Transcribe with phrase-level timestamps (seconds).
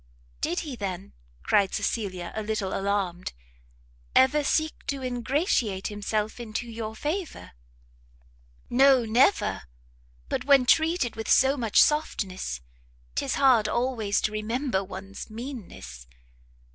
[0.41, 1.13] "Did he, then,"
[1.43, 3.33] cried Cecilia a little alarmed,
[4.15, 7.51] "ever seek to ingratiate himself into your favour?"
[8.67, 9.61] "No, never!
[10.27, 12.61] but when treated with so much softness,
[13.13, 16.07] 'tis hard always to remember one's meanness!